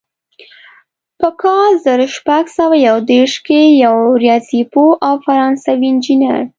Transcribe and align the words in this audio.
په 1.19 1.27
کال 1.41 1.71
زر 1.85 1.99
شپږ 2.15 2.45
سوه 2.57 2.75
یو 2.87 2.97
دېرش 3.11 3.33
کې 3.47 3.61
یو 3.83 3.95
ریاضي 4.23 4.61
پوه 4.73 4.91
او 5.07 5.13
فرانسوي 5.25 5.87
انجینر. 5.91 6.41